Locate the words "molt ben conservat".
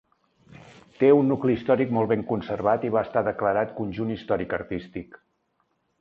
1.99-2.89